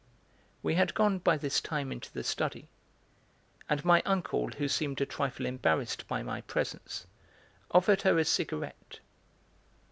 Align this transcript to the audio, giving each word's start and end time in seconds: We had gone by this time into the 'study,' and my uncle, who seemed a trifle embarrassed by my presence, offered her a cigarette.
We 0.63 0.73
had 0.73 0.95
gone 0.95 1.19
by 1.19 1.37
this 1.37 1.61
time 1.61 1.91
into 1.91 2.11
the 2.11 2.23
'study,' 2.23 2.67
and 3.69 3.85
my 3.85 4.01
uncle, 4.03 4.47
who 4.47 4.67
seemed 4.67 4.99
a 4.99 5.05
trifle 5.05 5.45
embarrassed 5.45 6.07
by 6.07 6.23
my 6.23 6.41
presence, 6.41 7.05
offered 7.69 8.01
her 8.01 8.17
a 8.17 8.25
cigarette. 8.25 8.97